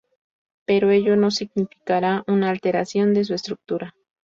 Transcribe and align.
Pero 0.65 0.89
ello 0.89 1.15
no 1.15 1.29
significará 1.29 2.23
una 2.25 2.49
alteración 2.49 3.13
de 3.13 3.23
su 3.23 3.35
estructura. 3.35 3.93